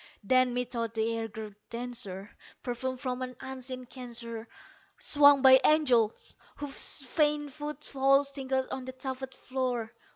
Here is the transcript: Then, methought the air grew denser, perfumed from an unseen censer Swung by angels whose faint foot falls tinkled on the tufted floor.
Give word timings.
Then, 0.23 0.55
methought 0.55 0.95
the 0.95 1.15
air 1.15 1.27
grew 1.27 1.53
denser, 1.69 2.35
perfumed 2.63 2.99
from 2.99 3.21
an 3.21 3.35
unseen 3.39 3.85
censer 3.87 4.47
Swung 4.97 5.43
by 5.43 5.61
angels 5.63 6.35
whose 6.55 7.03
faint 7.03 7.53
foot 7.53 7.83
falls 7.83 8.31
tinkled 8.31 8.67
on 8.71 8.85
the 8.85 8.93
tufted 8.93 9.35
floor. 9.35 9.93